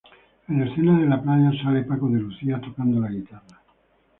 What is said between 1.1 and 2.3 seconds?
playa sale Paco de